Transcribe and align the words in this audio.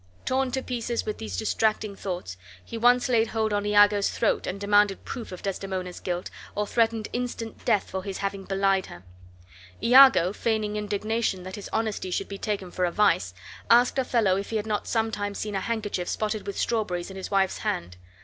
Torn 0.25 0.49
to 0.53 0.63
pieces 0.63 1.05
with 1.05 1.19
these 1.19 1.37
distracting 1.37 1.95
thoughts, 1.95 2.35
he 2.65 2.75
once 2.75 3.07
laid 3.07 3.27
hold 3.27 3.53
on 3.53 3.67
Iago's 3.67 4.09
throat 4.09 4.47
and 4.47 4.59
demanded 4.59 5.05
proof 5.05 5.31
of 5.31 5.43
Desdemona's 5.43 5.99
guilt, 5.99 6.31
or 6.55 6.65
threatened 6.65 7.07
instant 7.13 7.63
death 7.65 7.87
for 7.91 8.01
his 8.03 8.17
having 8.17 8.45
belied 8.45 8.87
her. 8.87 9.03
Iago, 9.83 10.33
feigning 10.33 10.75
indignation 10.75 11.43
that 11.43 11.53
his 11.55 11.69
honesty 11.71 12.09
should 12.09 12.29
be 12.29 12.39
taken 12.39 12.71
for 12.71 12.85
a 12.85 12.91
vice, 12.91 13.35
asked 13.69 13.99
Othello 13.99 14.37
if 14.37 14.49
he 14.49 14.55
had 14.55 14.65
not 14.65 14.87
sometimes 14.87 15.37
seen 15.37 15.53
a 15.53 15.59
handkerchief 15.61 16.07
spotted 16.09 16.47
with 16.47 16.57
strawberries 16.57 17.11
in 17.11 17.15
his 17.15 17.29
wife's 17.29 17.59
hand. 17.59 17.95